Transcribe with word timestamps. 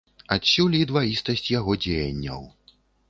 Адсюль 0.35 0.77
і 0.77 0.79
дваістасць 0.91 1.45
яго 1.59 1.77
дзеянняў. 1.85 2.41